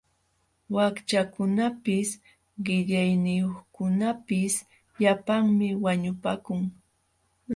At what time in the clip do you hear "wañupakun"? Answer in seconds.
5.83-6.61